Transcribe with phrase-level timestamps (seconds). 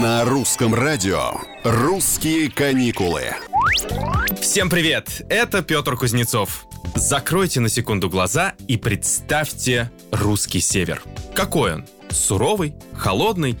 [0.00, 1.32] На русском радио
[1.64, 3.34] «Русские каникулы».
[4.40, 5.22] Всем привет!
[5.28, 6.66] Это Петр Кузнецов.
[6.94, 11.02] Закройте на секунду глаза и представьте русский север.
[11.34, 11.86] Какой он?
[12.10, 12.74] Суровый?
[12.92, 13.58] Холодный?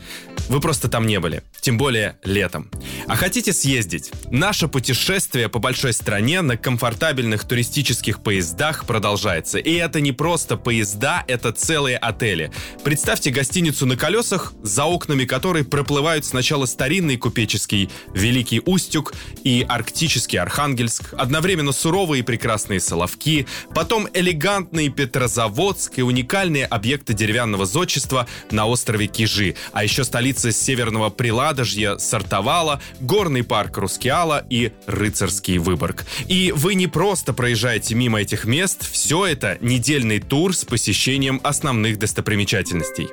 [0.48, 1.42] Вы просто там не были.
[1.60, 2.70] Тем более летом.
[3.06, 4.10] А хотите съездить?
[4.30, 9.58] Наше путешествие по большой стране на комфортабельных туристических поездах продолжается.
[9.58, 12.52] И это не просто поезда, это целые отели.
[12.84, 20.38] Представьте гостиницу на колесах, за окнами которой проплывают сначала старинный купеческий Великий Устюг и арктический
[20.38, 28.66] Архангельск, одновременно суровые и прекрасные Соловки, потом элегантный Петрозаводск и уникальные объекты деревянного зодчества на
[28.66, 31.10] острове Кижи, а еще столица Северного
[31.48, 36.04] Приладожья Сартовала, горный парк Рускеала и рыцарский Выборг.
[36.26, 41.98] И вы не просто проезжаете мимо этих мест, все это недельный тур с посещением основных
[41.98, 43.08] достопримечательностей.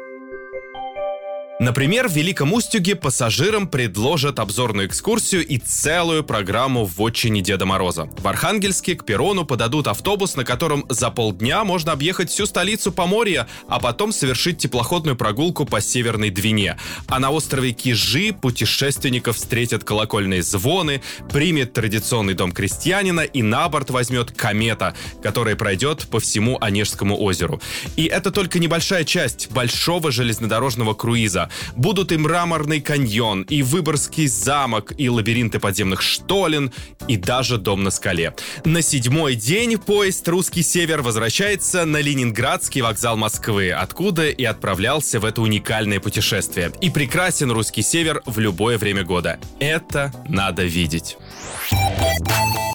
[1.65, 8.07] Например, в Великом Устюге пассажирам предложат обзорную экскурсию и целую программу в отчине Деда Мороза.
[8.19, 13.47] В Архангельске к перрону подадут автобус, на котором за полдня можно объехать всю столицу Поморья,
[13.67, 16.77] а потом совершить теплоходную прогулку по Северной Двине.
[17.07, 21.01] А на острове Кижи путешественников встретят колокольные звоны,
[21.31, 27.59] примет традиционный дом крестьянина и на борт возьмет комета, которая пройдет по всему Онежскому озеру.
[27.95, 31.49] И это только небольшая часть большого железнодорожного круиза.
[31.75, 36.71] Будут и мраморный каньон, и Выборгский замок, и лабиринты подземных штолен,
[37.07, 38.35] и даже дом на скале.
[38.63, 45.25] На седьмой день поезд «Русский север» возвращается на Ленинградский вокзал Москвы, откуда и отправлялся в
[45.25, 46.71] это уникальное путешествие.
[46.81, 49.39] И прекрасен «Русский север» в любое время года.
[49.59, 51.17] Это надо видеть.